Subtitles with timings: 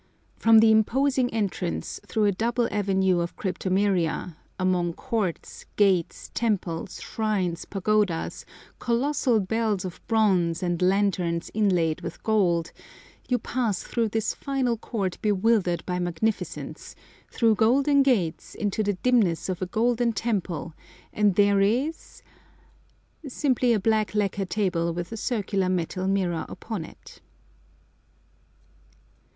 [0.35, 7.65] From the imposing entrance through a double avenue of cryptomeria, among courts, gates, temples, shrines,
[7.65, 8.43] pagodas,
[8.79, 12.71] colossal bells of bronze, and lanterns inlaid with gold,
[13.29, 16.95] you pass through this final court bewildered by magnificence,
[17.29, 20.73] through golden gates, into the dimness of a golden temple,
[21.13, 27.21] and there is—simply a black lacquer table with a circular metal mirror upon it.